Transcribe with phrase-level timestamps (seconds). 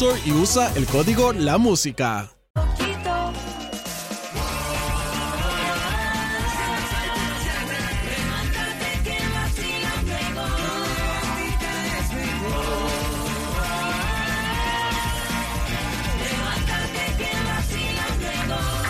[0.00, 2.30] Y usa el código La Música.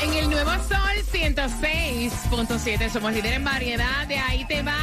[0.02, 0.78] En el nuevo Sol
[1.12, 4.06] 106.7 somos líderes en variedad.
[4.06, 4.81] De ahí te va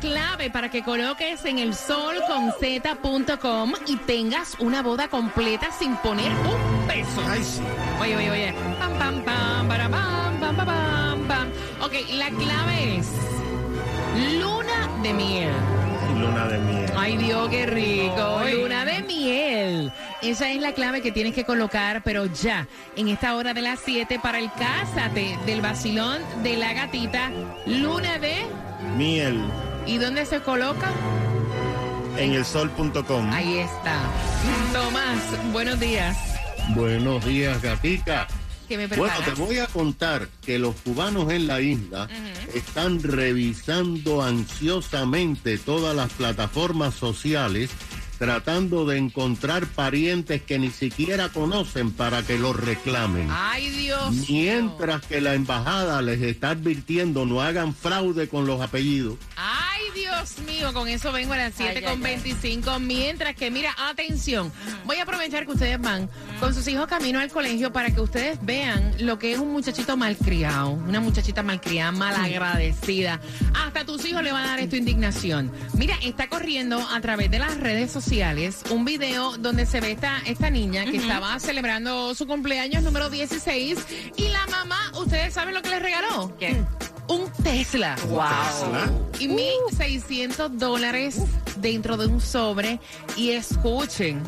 [0.00, 5.96] clave para que coloques en el sol con z.com y tengas una boda completa sin
[5.96, 7.22] poner un peso.
[7.28, 7.62] Ay, sí.
[8.00, 8.54] Oye, oye, oye.
[8.78, 11.48] Pam, pam, pam, para, pam, pam, pam, pam, pam.
[11.82, 13.08] Ok, la clave es
[14.38, 15.52] luna de miel.
[16.18, 16.92] Luna de miel.
[16.96, 18.40] Ay, Dios, qué rico.
[18.52, 19.92] Luna de miel.
[20.22, 23.80] Esa es la clave que tienes que colocar, pero ya, en esta hora de las
[23.84, 27.30] 7 para el Cásate del vacilón de la gatita.
[27.66, 28.46] Luna de.
[28.96, 29.42] Miel.
[29.86, 30.90] ¿Y dónde se coloca?
[32.16, 33.30] En el sol.com.
[33.32, 34.00] Ahí está.
[34.72, 36.16] Tomás, buenos días.
[36.74, 38.28] Buenos días, gatica.
[38.68, 42.08] ¿Qué me Bueno, te voy a contar que los cubanos en la isla
[42.54, 47.70] están revisando ansiosamente todas las plataformas sociales
[48.22, 53.26] tratando de encontrar parientes que ni siquiera conocen para que los reclamen.
[53.32, 54.14] Ay, Dios.
[54.28, 59.16] Mientras que la embajada les está advirtiendo no hagan fraude con los apellidos.
[59.36, 62.78] Ay, Dios mío, con eso vengo a las 7 con 25.
[62.78, 64.52] Mientras que, mira, atención,
[64.84, 68.38] voy a aprovechar que ustedes van con sus hijos camino al colegio para que ustedes
[68.42, 73.20] vean lo que es un muchachito malcriado, una muchachita malcriada, malagradecida.
[73.52, 75.50] Hasta tus hijos le van a dar esto indignación.
[75.74, 78.11] Mira, está corriendo a través de las redes sociales
[78.70, 83.78] un video donde se ve esta, esta niña que estaba celebrando su cumpleaños número 16
[84.16, 86.36] y la mamá, ¿ustedes saben lo que le regaló?
[86.38, 86.62] ¿Qué?
[87.08, 87.96] Un Tesla.
[88.08, 89.08] Wow.
[89.18, 91.22] Y 1.600 dólares
[91.56, 92.80] dentro de un sobre.
[93.16, 94.22] Y escuchen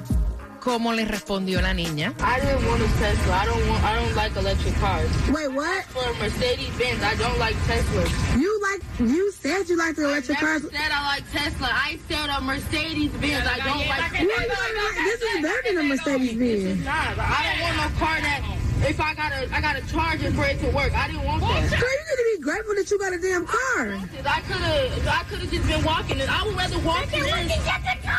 [0.64, 2.14] cómo le respondió la niña.
[2.20, 3.36] I didn't want a Tesla.
[3.42, 3.84] I don't want.
[3.84, 5.10] I don't like electric cars.
[5.30, 5.84] Wait, what?
[5.92, 8.40] For a Mercedes Benz, I don't like Teslas.
[8.40, 10.72] You like you said you liked the electric Never cars.
[10.72, 11.68] said I like Tesla.
[11.70, 13.46] I said a Mercedes Benz.
[13.46, 14.12] I don't like.
[14.12, 16.86] Why you like, this is better than a Mercedes Benz.
[16.88, 18.40] I don't want no car that
[18.86, 20.92] if I gotta I gotta charge it for it to work.
[20.94, 21.70] I didn't want Girl, that.
[21.70, 23.98] you need to be grateful that you got a damn car.
[24.26, 27.22] I could have I could have just been walking and I would rather walk than
[27.22, 27.66] this.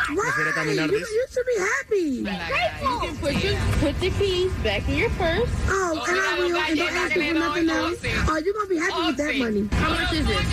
[0.08, 0.54] Right.
[0.54, 2.22] caminar, You, you should be happy.
[2.22, 2.92] Grateful.
[2.92, 5.50] You can put your put the keys back in your purse.
[5.68, 6.56] Oh, and I will.
[6.56, 7.98] And don't ask me for nothing else.
[8.28, 9.68] Oh, you're gonna be happy with that money.
[9.72, 10.44] How much is it?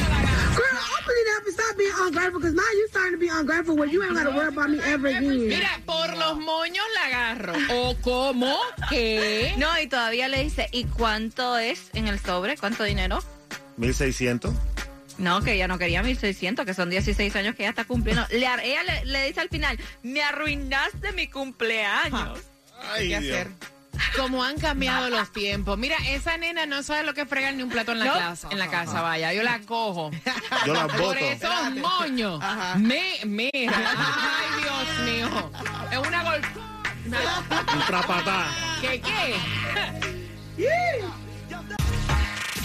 [0.53, 3.75] Girl, open it up and stop being ungrateful because now you're starting to be ungrateful
[3.75, 5.47] where you ain't gotta worry about me ever again.
[5.49, 7.53] Mira, por los moños la agarro.
[7.71, 8.55] ¿O cómo?
[8.89, 9.53] ¿Qué?
[9.57, 12.57] No, y todavía le dice, ¿y cuánto es en el sobre?
[12.57, 13.19] ¿Cuánto dinero?
[13.77, 14.53] 1600.
[15.17, 18.25] No, que ella no quería 1600, que son 16 años que ella está cumpliendo.
[18.31, 22.39] Le, ella le, le dice al final, me arruinaste mi cumpleaños.
[22.93, 23.37] Ay, ¿Qué Dios.
[23.37, 23.47] hacer?
[24.17, 25.77] Como han cambiado los tiempos.
[25.77, 28.13] Mira, esa nena no sabe lo que es fregar ni un plato en la, No.
[28.13, 29.33] casa, en la casa, vaya.
[29.33, 30.09] Yo la cojo.
[30.65, 31.15] Yo la Por voto.
[31.19, 32.39] esos moños.
[32.77, 33.73] Me, mira.
[33.95, 35.51] Ay, Dios mío.
[35.91, 36.41] Es una gol...
[37.05, 38.47] Un trapatá.
[38.83, 38.99] ¿Qué
[40.57, 41.22] qué?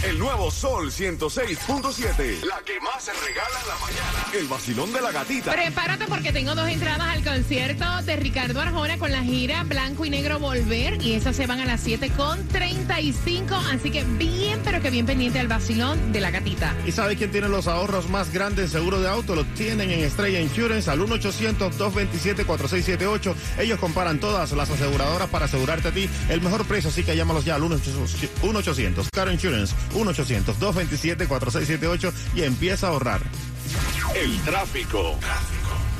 [0.04, 2.44] El nuevo Sol 106.7.
[2.44, 4.26] La que más se regala en la mañana.
[4.32, 5.50] El vacilón de la gatita.
[5.50, 10.10] Prepárate porque tengo dos entradas al concierto de Ricardo Arjona con la gira Blanco y
[10.10, 11.02] Negro Volver.
[11.02, 13.56] Y esas se van a las 7 con 35.
[13.72, 16.76] Así que bien, pero que bien pendiente al vacilón de la gatita.
[16.86, 19.34] ¿Y sabe quién tiene los ahorros más grandes en seguro de auto?
[19.34, 23.34] Lo tienen en Estrella Insurance al 1-800-227-4678.
[23.58, 26.88] Ellos comparan todas las aseguradoras para asegurarte a ti el mejor precio.
[26.88, 29.08] Así que llámalos ya al 1-800.
[29.10, 33.20] Car Insurance 1-800-227-4678 y empieza a ahorrar.
[34.14, 35.18] El tráfico.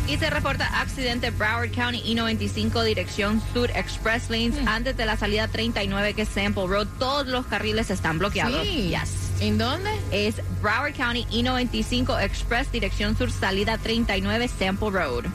[0.06, 5.48] Y se reporta accidente Broward County I-95 dirección Sur Express Lanes antes de la salida
[5.48, 6.86] 39 que es Sample Road.
[6.98, 8.62] Todos los carriles están bloqueados.
[8.62, 8.88] Sí.
[8.88, 9.10] Yes.
[9.40, 9.90] ¿En dónde?
[10.10, 15.26] Es Broward County I-95 Express dirección Sur salida 39 Sample Road.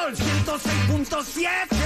[0.02, 1.78] Sol 106.7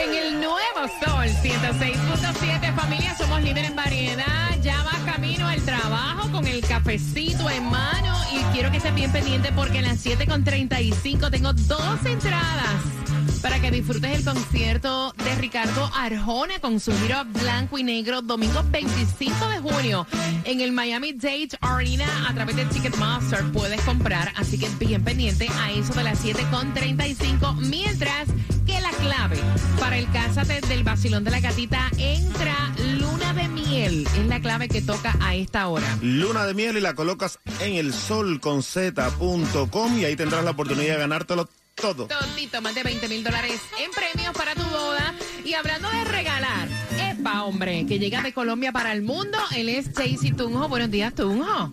[0.00, 4.58] En el nuevo Sol 106.7, familia, somos líderes en variedad.
[4.62, 8.14] Ya va camino al trabajo con el cafecito en mano.
[8.32, 13.07] Y quiero que estés bien pendiente porque a las 7.35 tengo dos entradas
[13.42, 18.64] para que disfrutes el concierto de Ricardo Arjona con su giro blanco y negro domingo
[18.70, 20.06] 25 de junio
[20.44, 25.48] en el Miami Dade Arena a través de Ticketmaster puedes comprar, así que bien pendiente
[25.60, 28.28] a eso de las 7.35 mientras
[28.66, 29.38] que la clave
[29.78, 34.68] para el Cásate del Vacilón de la Gatita entra Luna de Miel, es la clave
[34.68, 35.86] que toca a esta hora.
[36.02, 41.00] Luna de miel y la colocas en el solconzeta.com y ahí tendrás la oportunidad de
[41.00, 41.48] ganártelo
[41.80, 42.06] todo.
[42.06, 45.14] Todito, más de 20 mil dólares en premios para tu boda.
[45.44, 46.68] Y hablando de regalar,
[47.10, 50.68] epa, hombre, que llega de Colombia para el mundo, él es Jaycee Tunjo.
[50.68, 51.72] Buenos días, Tunjo.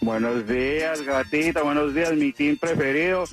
[0.00, 1.62] Buenos días, gatita.
[1.62, 3.24] Buenos días, mi team preferido.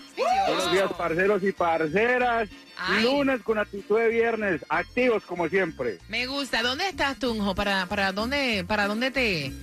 [0.47, 2.49] Buenos días, parceros y parceras.
[2.77, 3.03] Ay.
[3.03, 5.99] Lunes con actitud de viernes, activos como siempre.
[6.09, 6.63] Me gusta.
[6.63, 7.53] ¿Dónde estás, Tunjo?
[7.53, 9.53] ¿Para, para, dónde, para dónde te,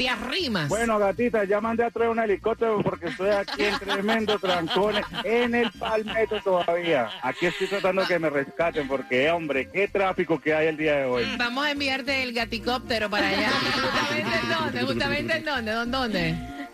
[0.00, 0.66] te arrimas.
[0.70, 5.54] Bueno, gatita, ya mandé a traer un helicóptero porque estoy aquí en tremendo trancones en
[5.54, 7.10] el palmetto todavía.
[7.22, 11.04] Aquí estoy tratando que me rescaten porque, hombre, qué tráfico que hay el día de
[11.04, 11.24] hoy.
[11.36, 13.50] Vamos a enviarte el gaticóptero para allá.
[13.74, 14.82] ¿Justamente en dónde?
[14.82, 15.72] ¿Justamente en dónde?
[15.72, 16.69] ¿Dónde?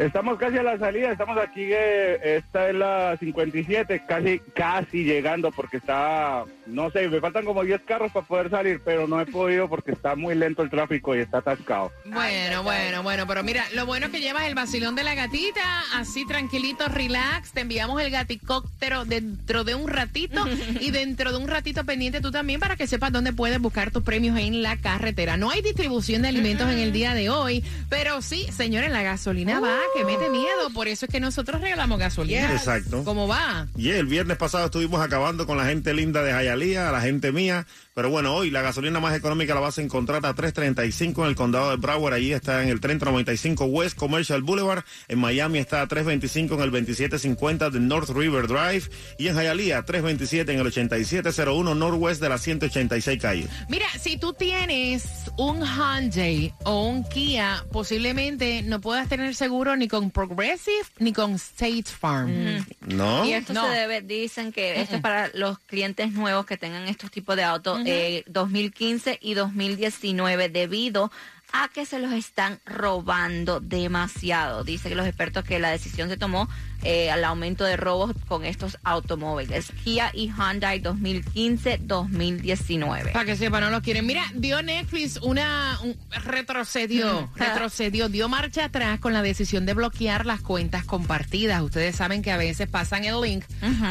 [0.00, 5.50] Estamos casi a la salida, estamos aquí, eh, esta es la 57, casi, casi llegando
[5.50, 9.26] porque está, no sé, me faltan como 10 carros para poder salir, pero no he
[9.26, 11.92] podido porque está muy lento el tráfico y está atascado.
[12.06, 15.82] Bueno, bueno, bueno, pero mira, lo bueno es que llevas el vacilón de la gatita,
[15.94, 20.46] así tranquilito, relax, te enviamos el gaticóptero dentro de un ratito
[20.80, 24.02] y dentro de un ratito pendiente tú también para que sepas dónde puedes buscar tus
[24.02, 25.36] premios en la carretera.
[25.36, 29.60] No hay distribución de alimentos en el día de hoy, pero sí, señores, la gasolina
[29.60, 30.70] va que mete miedo.
[30.74, 32.52] Por eso es que nosotros regalamos gasolina.
[32.52, 33.02] Exacto.
[33.04, 33.66] ¿Cómo va?
[33.76, 37.66] Y el viernes pasado estuvimos acabando con la gente linda de Jayalía, la gente mía.
[37.94, 41.34] Pero bueno, hoy la gasolina más económica la vas a encontrar a 3.35 en el
[41.34, 42.14] condado de Broward.
[42.14, 44.84] Allí está en el 3095 West Commercial Boulevard.
[45.08, 48.84] En Miami está a 3.25 en el 2750 de North River Drive.
[49.18, 53.48] Y en Hialeah, 3.27 en el 8701 Northwest de la 186 calle.
[53.68, 55.04] Mira, si tú tienes
[55.36, 61.32] un Hyundai o un Kia, posiblemente no puedas tener seguro ni con Progressive ni con
[61.34, 62.64] State Farm.
[62.80, 63.24] ¿No?
[63.24, 63.66] Y esto No.
[63.66, 67.44] se debe, dicen que esto es para los clientes nuevos que tengan estos tipos de
[67.44, 71.10] autos eh, 2015 y 2019 debido
[71.52, 74.62] a que se los están robando demasiado.
[74.64, 76.48] Dice que los expertos que la decisión se tomó
[76.82, 79.72] eh, al aumento de robos con estos automóviles.
[79.84, 83.12] Kia y Hyundai 2015-2019.
[83.12, 84.06] Para que sepa, no lo quieren.
[84.06, 85.78] Mira, dio Netflix una.
[85.82, 91.62] un- retrocedió, retrocedió, dio marcha atrás con la decisión de bloquear las cuentas compartidas.
[91.62, 93.44] Ustedes saben que a veces pasan el link.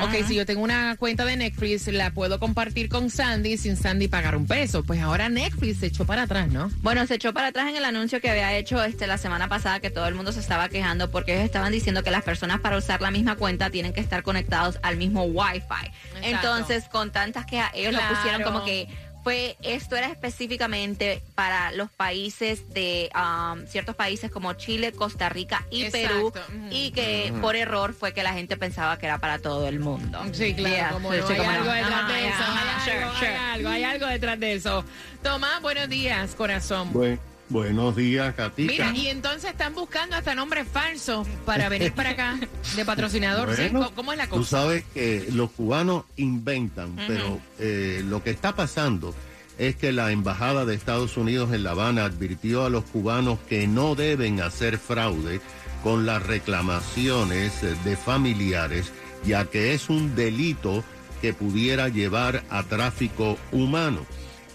[0.03, 4.07] Ok, si yo tengo una cuenta de Netflix, la puedo compartir con Sandy sin Sandy
[4.07, 4.83] pagar un peso.
[4.83, 6.69] Pues ahora Netflix se echó para atrás, ¿no?
[6.81, 9.79] Bueno, se echó para atrás en el anuncio que había hecho este la semana pasada
[9.79, 12.77] que todo el mundo se estaba quejando porque ellos estaban diciendo que las personas para
[12.79, 15.91] usar la misma cuenta tienen que estar conectados al mismo Wi-Fi.
[16.23, 18.87] Entonces, con tantas quejas, ellos lo pusieron como que
[19.23, 25.65] fue esto era específicamente para los países de um, ciertos países como Chile, Costa Rica
[25.69, 26.31] y Exacto.
[26.31, 29.79] Perú y que por error fue que la gente pensaba que era para todo el
[29.79, 30.21] mundo.
[30.31, 30.89] Sí, claro, Yeah.
[30.91, 31.71] como Sí, no, sí, hay algo no.
[31.73, 33.27] detrás de eso, ajá, hay sure, algo, sure.
[33.27, 34.85] hay algo, hay algo detrás de eso.
[35.21, 36.93] Tomás, buenos días, corazón.
[37.49, 38.71] Buenos días, Katica.
[38.71, 42.39] Mira, y entonces están buscando hasta nombres falsos para venir para acá
[42.75, 43.55] de patrocinador.
[43.55, 43.63] ¿sí?
[43.63, 44.61] Bueno, ¿Cómo- ¿Cómo es la Tú cosa?
[44.61, 49.13] sabes que los cubanos inventan, pero eh, lo que está pasando
[49.57, 53.67] es que la Embajada de Estados Unidos en La Habana advirtió a los cubanos que
[53.67, 55.41] no deben hacer fraude
[55.83, 58.91] con las reclamaciones de familiares,
[59.25, 60.83] ya que es un delito
[61.21, 64.05] que pudiera llevar a tráfico humano.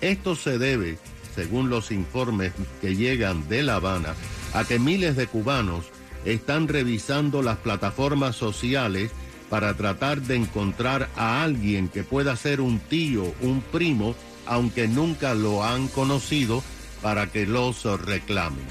[0.00, 0.98] Esto se debe,
[1.34, 4.14] según los informes que llegan de La Habana,
[4.52, 5.86] a que miles de cubanos
[6.24, 9.10] están revisando las plataformas sociales
[9.50, 14.14] para tratar de encontrar a alguien que pueda ser un tío, un primo,
[14.46, 16.62] aunque nunca lo han conocido,
[17.02, 18.64] para que los reclamen.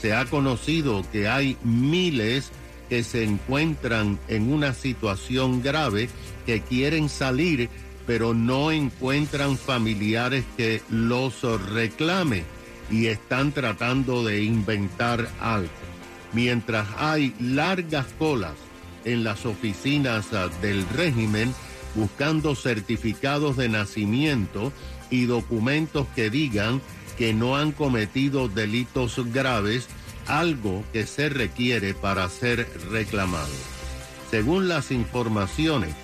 [0.00, 2.50] Se ha conocido que hay miles
[2.88, 6.08] que se encuentran en una situación grave,
[6.46, 7.70] que quieren salir,
[8.08, 12.42] pero no encuentran familiares que los reclamen
[12.90, 15.68] y están tratando de inventar algo.
[16.32, 18.54] Mientras hay largas colas
[19.04, 21.54] en las oficinas ah, del régimen
[21.94, 24.72] buscando certificados de nacimiento
[25.10, 26.80] y documentos que digan
[27.18, 29.86] que no han cometido delitos graves,
[30.26, 33.52] algo que se requiere para ser reclamado.
[34.30, 35.94] Según las informaciones,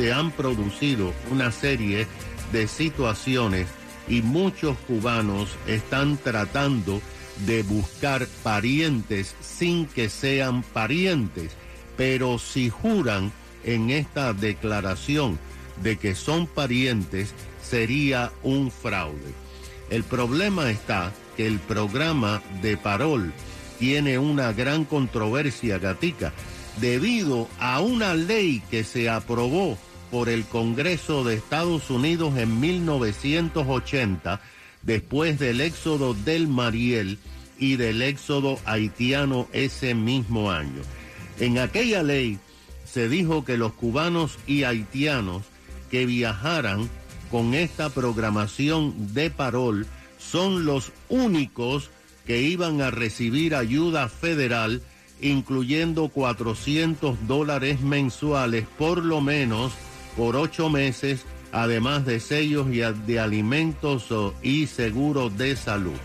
[0.00, 2.06] se han producido una serie
[2.52, 3.66] de situaciones
[4.08, 7.02] y muchos cubanos están tratando
[7.44, 11.52] de buscar parientes sin que sean parientes,
[11.98, 13.30] pero si juran
[13.62, 15.38] en esta declaración
[15.82, 19.34] de que son parientes, sería un fraude.
[19.90, 23.34] El problema está que el programa de Parol
[23.78, 26.32] tiene una gran controversia, Gatica,
[26.80, 29.76] debido a una ley que se aprobó
[30.10, 34.40] por el Congreso de Estados Unidos en 1980,
[34.82, 37.18] después del éxodo del Mariel
[37.58, 40.82] y del éxodo haitiano ese mismo año.
[41.38, 42.38] En aquella ley
[42.84, 45.42] se dijo que los cubanos y haitianos
[45.90, 46.88] que viajaran
[47.30, 49.86] con esta programación de parol
[50.18, 51.90] son los únicos
[52.26, 54.82] que iban a recibir ayuda federal,
[55.20, 59.72] incluyendo 400 dólares mensuales por lo menos
[60.16, 65.98] por ocho meses, además de sellos y de alimentos oh, y seguros de salud.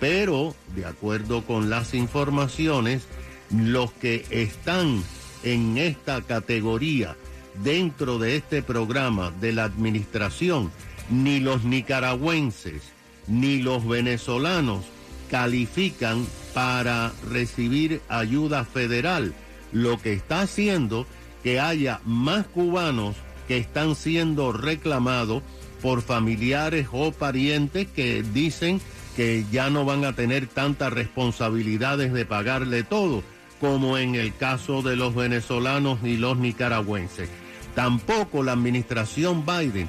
[0.00, 3.02] pero de acuerdo con las informaciones,
[3.50, 5.02] los que están
[5.44, 7.16] en esta categoría
[7.62, 10.72] dentro de este programa de la administración,
[11.10, 12.82] ni los nicaragüenses
[13.26, 14.84] ni los venezolanos
[15.30, 19.32] califican para recibir ayuda federal,
[19.72, 21.06] lo que está haciendo
[21.42, 23.16] que haya más cubanos
[23.58, 25.42] están siendo reclamados
[25.80, 28.80] por familiares o parientes que dicen
[29.16, 33.22] que ya no van a tener tantas responsabilidades de pagarle todo,
[33.60, 37.28] como en el caso de los venezolanos y los nicaragüenses.
[37.74, 39.88] Tampoco la administración Biden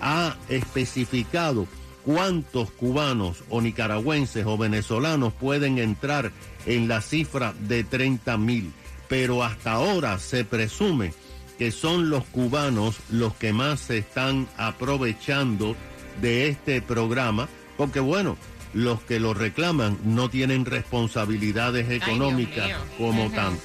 [0.00, 1.66] ha especificado
[2.04, 6.32] cuántos cubanos o nicaragüenses o venezolanos pueden entrar
[6.66, 8.72] en la cifra de 30 mil,
[9.08, 11.12] pero hasta ahora se presume
[11.58, 15.76] que son los cubanos los que más se están aprovechando
[16.20, 18.36] de este programa, porque bueno,
[18.72, 23.62] los que lo reclaman no tienen responsabilidades económicas como tanto.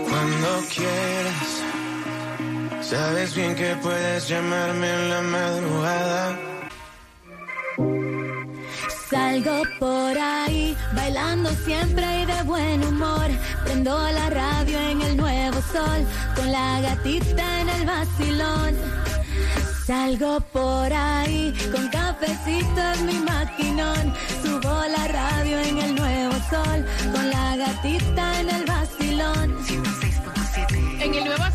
[0.09, 1.50] Cuando quieras,
[2.91, 6.39] sabes bien que puedes llamarme en la madrugada.
[9.09, 13.29] Salgo por ahí, bailando siempre y de buen humor.
[13.65, 16.01] Prendo la radio en el nuevo sol,
[16.35, 18.75] con la gatita en el vacilón.
[19.87, 24.15] Salgo por ahí, con cafecito en mi maquinón.
[24.43, 29.60] Subo la radio en el nuevo sol, con la gatita en el vacilón.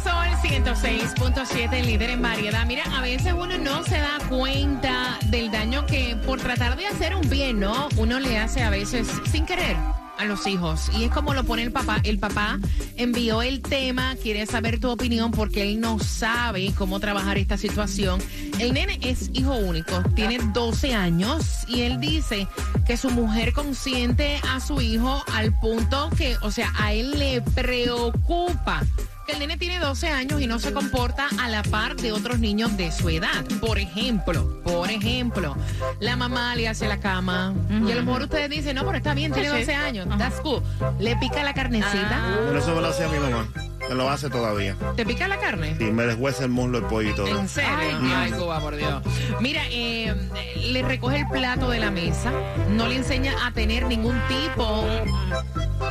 [0.04, 2.66] Sol 106.7, líder en variedad.
[2.66, 7.16] Mira, a veces uno no se da cuenta del daño que por tratar de hacer
[7.16, 7.90] un bien, ¿no?
[7.98, 9.76] Uno le hace a veces sin querer
[10.18, 10.90] a los hijos.
[10.98, 12.00] Y es como lo pone el papá.
[12.04, 12.60] El papá
[12.98, 18.22] envió el tema, quiere saber tu opinión porque él no sabe cómo trabajar esta situación.
[18.60, 22.48] El nene es hijo único, tiene 12 años y él dice
[22.86, 27.42] que su mujer consiente a su hijo al punto que, o sea, a él le
[27.42, 28.82] preocupa
[29.26, 32.40] que el nene tiene 12 años y no se comporta a la par de otros
[32.40, 33.44] niños de su edad.
[33.60, 35.56] Por ejemplo, por ejemplo,
[36.00, 39.14] la mamá le hace la cama y a lo mejor ustedes dicen, no, pero está
[39.14, 40.62] bien, tiene 12 años, that's cool.
[41.00, 42.22] Le pica la carnecita.
[42.48, 43.48] Pero eso me lo hacía mi mamá.
[43.90, 44.76] Me lo hace todavía.
[44.96, 45.76] ¿Te pica la carne?
[45.78, 47.28] Sí, me deshuesa el muslo, el pollo y todo.
[47.28, 47.70] ¿En serio?
[48.16, 49.04] Ay, Cuba, por Dios.
[49.40, 50.14] Mira, eh,
[50.58, 52.32] le recoge el plato de la mesa,
[52.70, 54.86] no le enseña a tener ningún tipo,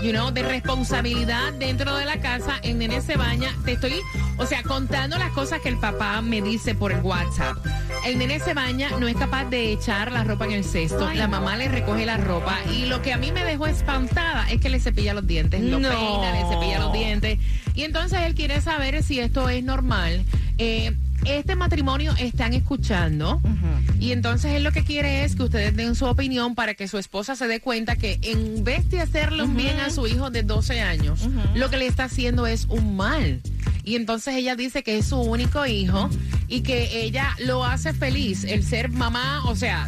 [0.02, 2.58] you know, de responsabilidad dentro de la casa.
[2.62, 3.54] El nene se baña.
[3.64, 4.00] Te estoy,
[4.38, 7.56] o sea, contando las cosas que el papá me dice por el WhatsApp.
[8.04, 11.10] El nene se baña, no es capaz de echar la ropa en el cesto.
[11.14, 12.58] La mamá le recoge la ropa.
[12.70, 15.62] Y lo que a mí me dejó espantada es que le cepilla los dientes.
[15.62, 15.88] Lo No.
[15.88, 17.38] peina, le cepilla los dientes.
[17.74, 20.22] Y entonces él quiere saber si esto es normal.
[20.58, 23.40] Eh, este matrimonio están escuchando
[23.98, 26.98] y entonces él lo que quiere es que ustedes den su opinión para que su
[26.98, 30.42] esposa se dé cuenta que en vez de hacerle un bien a su hijo de
[30.42, 31.20] 12 años,
[31.54, 33.40] lo que le está haciendo es un mal.
[33.84, 36.10] Y entonces ella dice que es su único hijo
[36.48, 39.86] y que ella lo hace feliz, el ser mamá, o sea,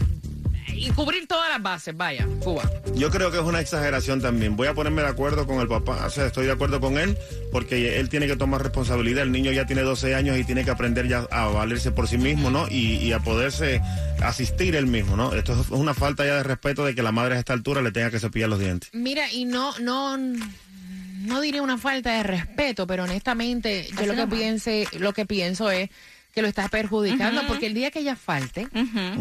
[0.77, 2.71] y cubrir todas las bases, vaya, Cuba.
[2.95, 4.57] Yo creo que es una exageración también.
[4.57, 7.17] Voy a ponerme de acuerdo con el papá, o sea, estoy de acuerdo con él,
[7.51, 9.23] porque él tiene que tomar responsabilidad.
[9.23, 12.19] El niño ya tiene 12 años y tiene que aprender ya a valerse por sí
[12.19, 12.69] mismo, ¿no?
[12.69, 13.81] Y, y a poderse
[14.23, 15.35] asistir él mismo, ¿no?
[15.35, 17.93] Esto es una falta ya de respeto de que la madre a esta altura le
[17.93, 18.91] tenga que cepillar los dientes.
[18.93, 24.27] Mira, y no, no, no diría una falta de respeto, pero honestamente yo lo que
[24.27, 25.91] piense, lo que pienso es
[26.37, 28.69] que lo estás perjudicando, porque el día que ella falte,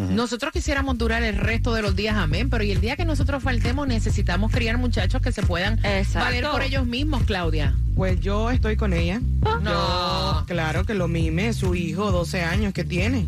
[0.09, 3.41] nosotros quisiéramos durar el resto de los días, amén, pero y el día que nosotros
[3.41, 5.79] faltemos necesitamos criar muchachos que se puedan
[6.13, 7.73] valer por ellos mismos, Claudia.
[7.95, 9.21] Pues yo estoy con ella.
[9.61, 10.41] No.
[10.41, 13.25] Yo, claro que lo mime, su hijo, 12 años que tiene.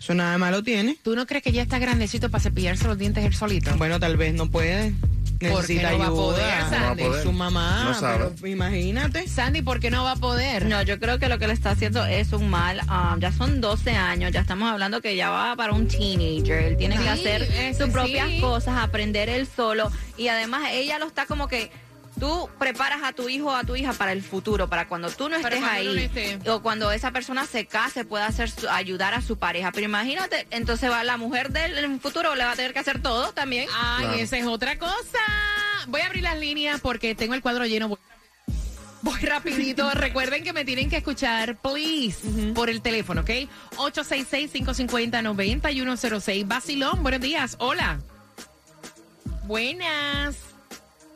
[0.00, 0.96] Eso nada malo tiene.
[1.00, 3.70] ¿Tú no crees que ya está grandecito para cepillarse los dientes él solito?
[3.76, 4.92] Bueno, tal vez no puede.
[5.38, 6.20] ¿Por qué Necesita no va a ayuda.
[6.22, 7.02] poder, Sandy?
[7.04, 8.30] de Su mamá, No sabe.
[8.34, 9.28] pero imagínate.
[9.28, 10.66] Sandy, ¿por qué no va a poder?
[10.66, 12.80] No, yo creo que lo que le está haciendo es un mal.
[12.88, 16.64] ah, ya son 12 años, ya estamos hablando que ya va para un teenager.
[16.64, 18.40] Él tiene Sí, que hacer sus propias sí.
[18.40, 19.90] cosas, aprender él solo.
[20.16, 21.70] Y además ella lo está como que
[22.18, 25.28] tú preparas a tu hijo o a tu hija para el futuro, para cuando tú
[25.28, 25.86] no estés ahí.
[25.86, 26.38] uno no esté.
[26.50, 29.70] O cuando esa persona se case, pueda hacer su- ayudar a su pareja.
[29.72, 32.72] Pero imagínate, entonces va la mujer de él en el futuro le va a tener
[32.72, 33.68] que hacer todo también.
[33.74, 34.18] Ay, Claro.
[34.18, 35.18] esa es otra cosa.
[35.86, 37.88] Voy a abrir las líneas porque tengo el cuadro lleno.
[37.88, 37.98] Voy-
[39.02, 39.88] Voy rapidito.
[39.94, 42.18] Recuerden que me tienen que escuchar, please,
[42.54, 43.30] por el teléfono, ¿ok?
[43.76, 46.46] 866-550-9106.
[46.48, 47.54] Basilón, buenos días.
[47.60, 48.00] Hola.
[49.44, 50.34] Buenas.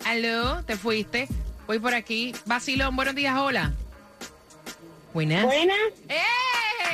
[0.04, 1.28] Aló, te fuiste.
[1.66, 2.34] Voy por aquí.
[2.44, 3.36] Basilón, buenos días.
[3.38, 3.72] Hola.
[5.14, 5.44] Buenas.
[5.44, 5.76] Buenas.
[6.08, 6.20] ¡Eh!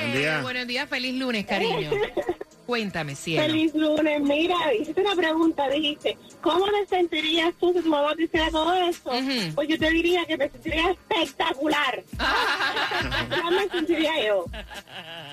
[0.00, 0.42] Buen día.
[0.42, 1.90] Buenos días, feliz lunes, cariño.
[2.68, 3.46] Cuéntame, cielo.
[3.46, 4.20] Feliz lunes.
[4.20, 8.74] Mira, hiciste una pregunta, dijiste, ¿cómo te sentirías tú si tu mamá te hiciera todo
[8.74, 9.10] eso?
[9.54, 12.04] Pues yo te diría que me sentiría espectacular.
[13.30, 14.44] ¿Cómo me sentiría yo?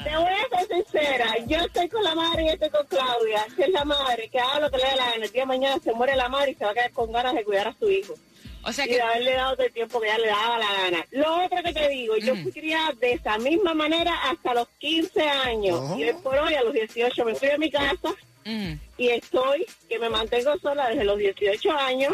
[0.06, 3.64] Te voy a ser sincera, yo estoy con la madre y estoy con Claudia, que
[3.64, 5.26] es la madre, que haga lo que le dé la gana.
[5.26, 7.34] El día de mañana se muere la madre y se va a quedar con ganas
[7.34, 8.14] de cuidar a su hijo.
[8.66, 10.74] O sea y que- de haberle dado todo el tiempo que ya le daba la
[10.74, 11.06] gana.
[11.12, 15.22] Lo otro que te digo, yo fui criada de esa misma manera hasta los 15
[15.22, 15.80] años.
[15.82, 15.98] Oh.
[15.98, 18.10] Y hoy por hoy, a los 18, me fui a mi casa
[18.98, 22.12] y estoy, que me mantengo sola desde los 18 años.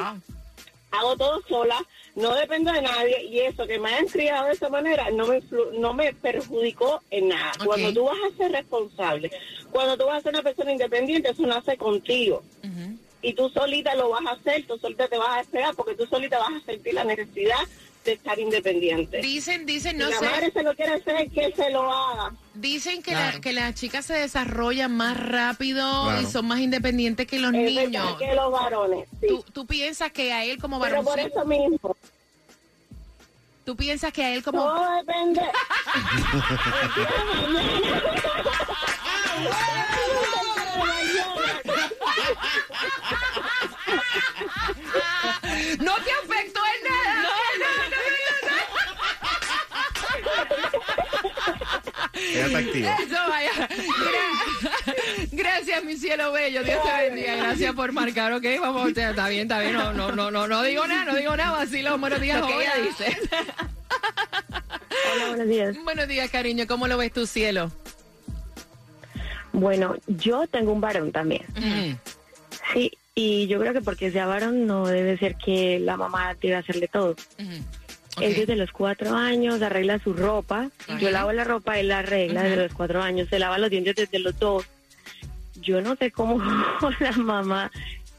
[0.93, 1.81] Hago todo sola,
[2.15, 5.41] no dependo de nadie y eso que me hayan criado de esa manera no me
[5.79, 7.53] no me perjudicó en nada.
[7.63, 9.31] Cuando tú vas a ser responsable,
[9.71, 12.43] cuando tú vas a ser una persona independiente, eso nace contigo.
[13.21, 16.05] Y tú solita lo vas a hacer, tú solita te vas a esperar porque tú
[16.07, 17.57] solita vas a sentir la necesidad
[18.03, 19.21] de estar independiente.
[19.21, 20.25] Dicen, dicen, Si no la sé.
[20.25, 22.31] madre se lo quiere hacer, que se lo haga.
[22.55, 23.33] Dicen que, Claro.
[23.35, 26.21] la, que las chicas se desarrollan más rápido Claro.
[26.21, 28.15] y son más independientes que los Es niños.
[28.17, 29.27] que los varones, sí.
[29.27, 31.05] ¿Tú, tú piensas que a él como Pero varón...
[31.05, 31.95] por eso mismo.
[33.63, 34.63] ¿Tú piensas que a él como...
[34.63, 35.41] Todo depende.
[45.79, 47.29] No te afectó en nada.
[52.13, 52.95] Ella está activa.
[52.99, 53.51] Eso vaya.
[53.69, 56.63] Gra- Gracias, mi cielo bello.
[56.63, 57.35] Dios te bendiga.
[57.35, 58.45] Gracias por marcar, ¿ok?
[58.59, 59.73] Vamos, o sea, está bien, está bien.
[59.73, 61.51] No, no, no, no, no digo nada, no digo nada.
[61.57, 62.39] Vacilo, buenos días.
[62.39, 62.83] Lo que ella hola.
[62.87, 63.17] dice.
[65.13, 65.75] Hola, buenos días.
[65.83, 66.67] Buenos días, cariño.
[66.67, 67.71] ¿Cómo lo ves tu cielo?
[69.53, 71.45] Bueno, yo tengo un varón también.
[72.73, 76.55] Sí, y yo creo que porque sea varón no debe ser que la mamá debe
[76.55, 77.15] hacerle todo.
[77.37, 80.69] Él desde los cuatro años arregla su ropa.
[80.99, 83.29] Yo lavo la ropa, él la arregla desde los cuatro años.
[83.29, 84.65] Se lava los dientes desde los dos.
[85.61, 86.37] Yo no sé cómo
[86.99, 87.71] la mamá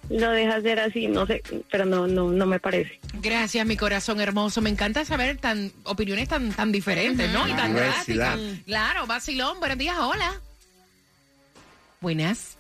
[0.08, 3.00] lo deja hacer así, no sé, pero no, no, no me parece.
[3.14, 4.60] Gracias, mi corazón hermoso.
[4.60, 7.48] Me encanta saber tan opiniones tan, tan diferentes, ¿no?
[7.48, 8.38] Y tan drásticas.
[8.66, 9.58] Claro, vacilón.
[9.58, 10.40] Buenos días, hola.
[12.00, 12.58] Buenas.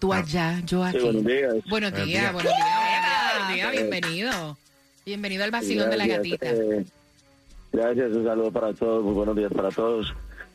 [0.00, 0.98] Tú allá, yo aquí.
[0.98, 1.52] buenos días.
[1.68, 2.32] Buenos Buenos días, días.
[2.32, 4.58] buenos días, buenos días, bienvenido.
[5.04, 6.46] Bienvenido al vacilón de la gatita.
[6.50, 6.84] eh,
[7.72, 10.12] gracias, un saludo para todos, muy buenos días para todos.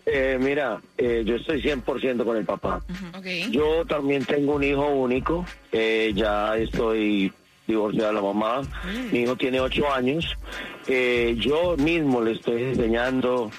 [0.08, 2.82] Eh, mira, eh, yo estoy 100% con el papá.
[3.52, 7.32] Yo también tengo un hijo único, eh, ya estoy
[7.68, 8.62] divorciado de la mamá,
[9.12, 10.36] mi hijo tiene ocho años,
[10.88, 13.50] Eh, yo mismo le estoy enseñando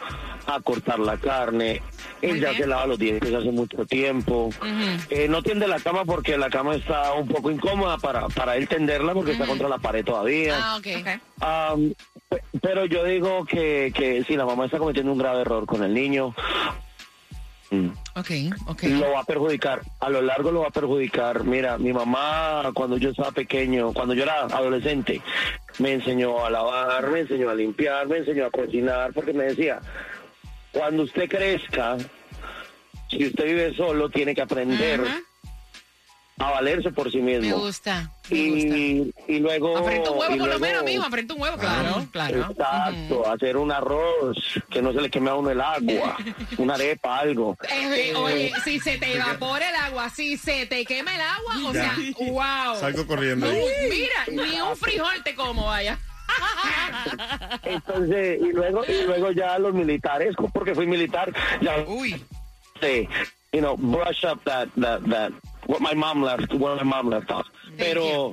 [0.46, 1.82] a cortar la carne,
[2.22, 4.50] él ya se lava los dientes hace mucho tiempo,
[5.08, 8.66] Eh, no tiende la cama porque la cama está un poco incómoda para, para él
[8.68, 10.56] tenderla porque está contra la pared todavía.
[10.60, 10.86] Ah, ok.
[11.40, 11.92] Am,
[12.28, 15.82] pe- pero yo digo que, que si la mamá está cometiendo un grave error con
[15.84, 16.34] el niño,
[17.70, 18.30] mm, Ok,
[18.66, 18.82] ok.
[18.84, 21.44] lo va a perjudicar, a lo largo lo va a perjudicar.
[21.44, 25.20] Mira, mi mamá cuando yo estaba pequeño, cuando yo era adolescente,
[25.78, 29.80] me enseñó a lavar, me enseñó a limpiar, me enseñó a cocinar, porque me decía,
[30.76, 31.96] cuando usted crezca,
[33.10, 35.00] si usted vive solo, tiene que aprender
[36.38, 37.60] a valerse por sí Me mismo.
[37.60, 38.12] gusta.
[38.28, 39.78] Y, y luego...
[39.78, 41.02] Aprende un huevo por lo menos, mijo.
[41.02, 42.50] Aprende un huevo, claro, claro.
[42.50, 44.36] Exacto, hacer un arroz,
[44.70, 46.18] que no se le queme a uno el agua,
[46.58, 47.56] una arepa, algo.
[47.70, 51.70] Eh, eh, oye, si se te evapora el agua, si se te quema el agua,
[51.70, 51.94] o Ya.
[51.96, 51.96] sea,
[52.30, 52.80] wow.
[52.80, 53.46] Salgo corriendo
[53.90, 55.98] Mira, ni un frijol te como, vaya.
[57.62, 61.84] Entonces, y luego, y luego ya los militares, porque fui militar, ya.
[61.86, 62.24] Uy.
[62.80, 63.08] Sí,
[63.52, 65.32] you know, brush up that, that, that,
[65.66, 67.46] what my mom left, what my mom left off.
[67.76, 68.32] Pero,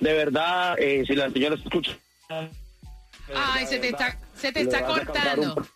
[0.00, 1.96] de verdad, eh, si la señora escucha.
[3.34, 5.66] Ay, se te está, se te está cortando.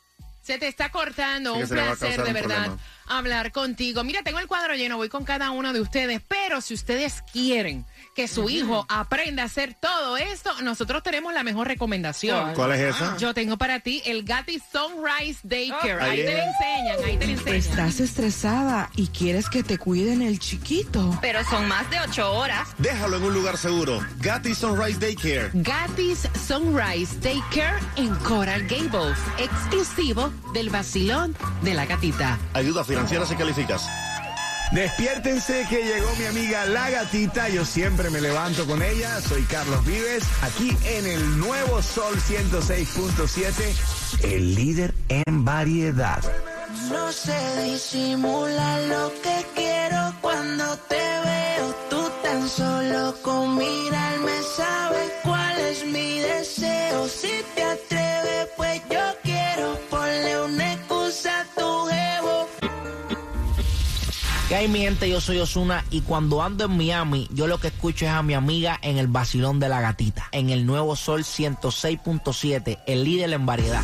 [0.43, 1.55] Se te está cortando.
[1.55, 2.71] Un placer, de verdad
[3.07, 4.05] hablar contigo.
[4.05, 7.85] Mira, tengo el cuadro lleno, voy con cada uno de ustedes, pero si ustedes quieren
[8.15, 12.55] que su hijo aprenda a hacer todo esto, nosotros tenemos la mejor recomendación.
[12.55, 13.17] ¿Cuál es esa?
[13.17, 16.03] Yo tengo para ti el Gatti Sunrise Daycare.
[16.03, 17.57] ahí te le enseñan, ahí te le enseñan.
[17.57, 21.19] Estás estresada y quieres que te cuiden el chiquito.
[21.21, 22.69] Pero son más de ocho horas.
[22.79, 24.01] Déjalo en un lugar seguro.
[24.21, 25.51] Gatti Sunrise Daycare.
[25.55, 32.39] Gattis Sunrise Daycare en Coral Gables, exclusivo del vacilón de la gatita.
[32.53, 33.89] Ayuda financiera si calificas.
[34.71, 37.49] Despiértense que llegó mi amiga La Gatita.
[37.49, 39.21] Yo siempre me levanto con ella.
[39.21, 46.23] Soy Carlos Vives, aquí en el nuevo Sol 106.7, el líder en variedad.
[46.89, 51.75] No sé disimular lo que quiero cuando te veo.
[51.91, 57.09] Tú tan solo con mirarme sabes cuál es mi deseo.
[57.09, 58.04] Si te atreves,
[64.55, 65.11] ¿Qué hay mi gente?
[65.11, 68.35] Yo soy Osuna y cuando ando en Miami, yo lo que escucho es a mi
[68.35, 73.47] amiga en el vacilón de la gatita, en el nuevo Sol 106.7, el líder en
[73.47, 73.83] variedad.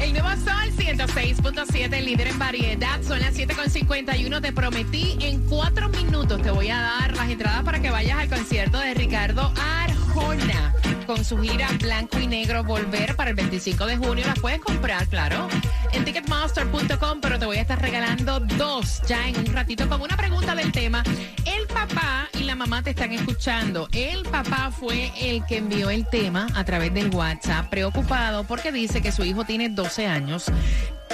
[0.00, 3.02] El nuevo Sol 106.7, el líder en variedad.
[3.02, 4.40] Son las 7.51.
[4.40, 8.28] Te prometí en cuatro minutos te voy a dar las entradas para que vayas al
[8.28, 10.72] concierto de Ricardo Arjona
[11.06, 14.24] con su gira Blanco y Negro Volver para el 25 de junio.
[14.26, 15.48] Las puedes comprar, claro,
[15.92, 20.16] en ticketmaster.com, pero te voy a estar regalando dos ya en un ratito con una
[20.16, 21.02] pregunta del tema.
[21.44, 23.88] El papá y la mamá te están escuchando.
[23.92, 29.02] El papá fue el que envió el tema a través del WhatsApp, preocupado porque dice
[29.02, 30.50] que su hijo tiene 12 años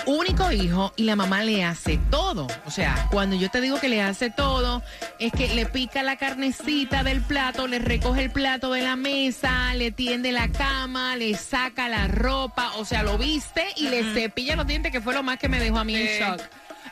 [0.06, 2.46] único hijo y la mamá le hace todo.
[2.66, 4.82] O sea, cuando yo te digo que le hace todo,
[5.18, 9.74] es que le pica la carnecita del plato, le recoge el plato de la mesa,
[9.74, 14.56] le tiende la cama, le saca la ropa, o sea, lo viste y le cepilla
[14.56, 16.42] los dientes, que fue lo más que me dejó a mí en shock.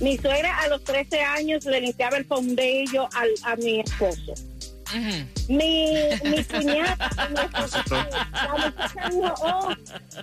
[0.00, 4.34] Mi suegra a los 13 años le limpiaba el fondillo al, a mi esposo.
[5.48, 5.92] Mi,
[6.24, 9.74] mi cuñada, mi oh,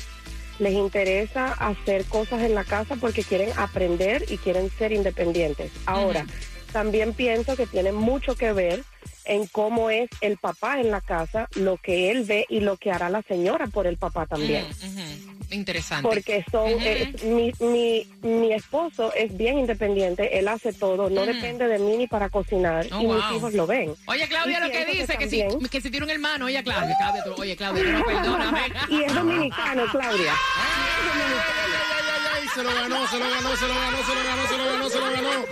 [0.59, 5.71] les interesa hacer cosas en la casa porque quieren aprender y quieren ser independientes.
[5.87, 6.27] Ahora,
[6.73, 8.83] también pienso que tiene mucho que ver
[9.25, 12.91] en cómo es el papá en la casa, lo que él ve y lo que
[12.91, 14.65] hará la señora por el papá también.
[15.51, 16.07] Interesante.
[16.09, 21.67] Porque son, eh, mi, mi, mi esposo es bien independiente, él hace todo, no depende
[21.69, 23.37] de mí ni para cocinar Oh, y mis wow.
[23.37, 23.95] hijos lo ven.
[24.07, 26.63] Oye, Claudia, Y lo que dice, que, si, también- que si tiene un hermano, oye,
[26.63, 28.61] Claudia, Claudia, tú- oye, Claudia, no perdóname.
[28.91, 30.33] Y es dominicano, Claudia.
[32.55, 34.89] Se lo ganó, se lo ganó, se lo ganó, se lo ganó, se lo ganó,
[34.91, 35.45] se lo ganó.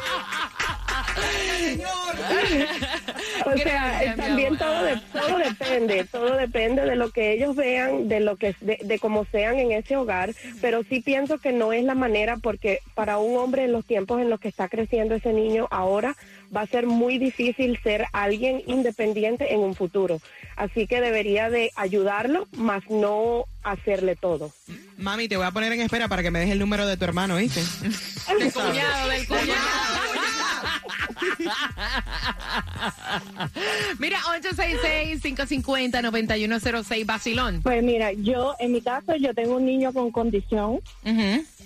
[3.46, 8.20] O sea, también todo, de- todo depende, todo depende de lo que ellos vean, de
[8.20, 11.84] lo que de, de cómo sean en ese hogar, pero sí pienso que no es
[11.84, 15.32] la manera porque para un hombre en los tiempos en los que está creciendo ese
[15.32, 16.16] niño ahora
[16.54, 20.20] va a ser muy difícil ser alguien independiente en un futuro.
[20.56, 24.52] Así que debería de ayudarlo, más no hacerle todo.
[24.96, 27.04] Mami, te voy a poner en espera para que me dejes el número de tu
[27.04, 27.60] hermano, ¿viste?
[28.38, 29.46] Del cuñado, del cuñado.
[33.98, 37.62] Mira, 866-550-9106, Basilón.
[37.62, 40.80] Pues mira, yo en mi caso yo tengo un niño con condición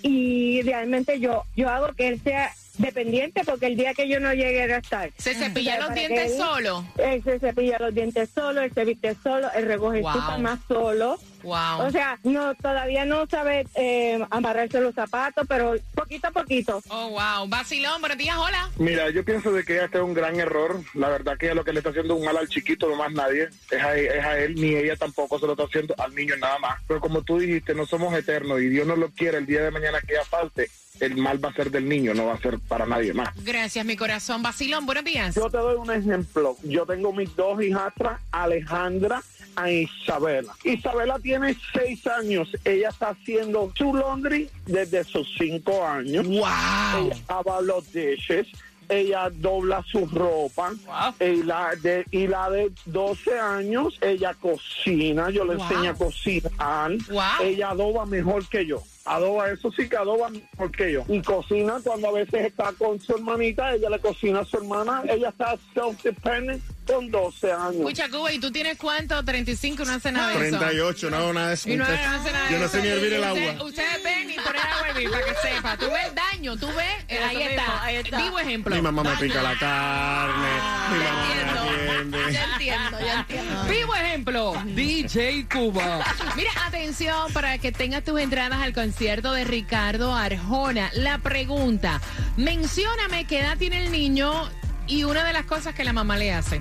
[0.02, 4.32] y realmente yo yo hago que él sea dependiente porque el día que yo no
[4.32, 5.10] llegue a gastar.
[5.18, 6.84] ¿Se cepilla los dientes él- solo?
[6.96, 10.12] Él se cepilla los dientes solo, él se viste solo, él recoge Wow.
[10.12, 11.18] su cama solo.
[11.42, 11.86] Wow.
[11.86, 16.82] O sea, no todavía no sabe eh, amarrarse los zapatos, pero poquito a poquito.
[16.88, 17.48] Oh, wow.
[17.48, 18.68] Basilón, buenos días, hola.
[18.76, 20.82] Mira, yo pienso de que este es un gran error.
[20.94, 23.10] La verdad que ella lo que le está haciendo un mal al chiquito, no más
[23.12, 23.48] nadie.
[23.70, 26.58] Es a, es a él, ni ella tampoco se lo está haciendo al niño nada
[26.58, 26.78] más.
[26.86, 29.70] Pero como tú dijiste, no somos eternos y Dios no lo quiere el día de
[29.70, 30.70] mañana que ella falte.
[31.00, 33.30] El mal va a ser del niño, no va a ser para nadie más.
[33.42, 34.42] Gracias, mi corazón.
[34.42, 35.34] Basilón, buenos días.
[35.34, 36.56] Yo te doy un ejemplo.
[36.62, 39.22] Yo tengo mis dos hijastras, Alejandra
[39.56, 40.54] a Isabela.
[40.64, 42.48] Isabela tiene seis años.
[42.64, 46.26] Ella está haciendo su laundry desde sus cinco años.
[46.26, 47.06] ¡Wow!
[47.06, 48.46] Ella lava los dishes.
[48.90, 50.72] Ella dobla su ropa.
[51.20, 55.30] Y, la de, y la de 12 años, ella cocina.
[55.30, 55.64] Yo le Wow.
[55.64, 56.92] enseño a cocinar.
[57.08, 57.22] Wow.
[57.44, 58.82] Ella adoba mejor que yo.
[59.04, 61.04] Adoba, eso sí que adoba mejor que yo.
[61.08, 65.02] Y cocina cuando a veces está con su hermanita, ella le cocina a su hermana.
[65.08, 67.74] Ella está self-dependent con 12 años.
[67.76, 69.24] Escucha, Cuba, ¿y tú tienes cuánto?
[69.24, 70.58] 35, no hace nada de eso.
[70.58, 71.68] 38, no hago nada de eso.
[71.68, 73.64] Y no, no hace nada de Yo no sé ni hervir el agua.
[73.64, 75.76] Ustedes ven y ponen agua a hervir para que sepa.
[75.76, 77.04] Tú ves el daño, tú ves.
[77.08, 77.62] eh, ahí, está.
[77.62, 78.22] mismo, ahí está.
[78.22, 78.74] Vivo ejemplo.
[78.74, 80.48] Mi mamá me pica la carne.
[80.90, 82.32] Mi mamá me atiende.
[82.32, 83.64] Ya entiendo, ya entiendo.
[83.64, 84.54] Vivo ejemplo.
[84.64, 86.04] DJ Cuba.
[86.36, 90.90] Mira, atención para que tengas tus entradas al concierto de Ricardo Arjona.
[90.94, 92.00] La pregunta,
[92.36, 94.48] mencióname qué edad tiene el niño
[94.86, 96.60] y una de las cosas que la mamá le hace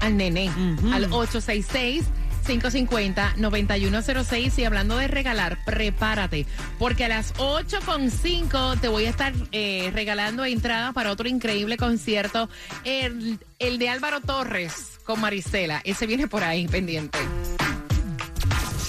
[0.00, 0.50] al nene,
[0.92, 2.04] al 866.
[2.48, 6.46] 550-9106 y hablando de regalar, prepárate,
[6.78, 12.48] porque a las 8.5 te voy a estar eh, regalando entradas para otro increíble concierto,
[12.84, 15.82] el, el de Álvaro Torres con Marisela.
[15.84, 17.18] Ese viene por ahí pendiente.